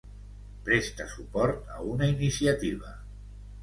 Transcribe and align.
Prestar 0.69 1.07
suport 1.13 1.71
a 1.77 1.87
una 1.93 2.11
iniciativa. 2.17 3.01